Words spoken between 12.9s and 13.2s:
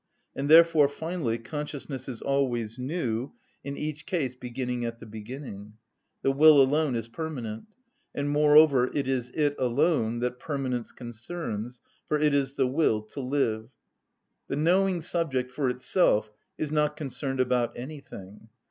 to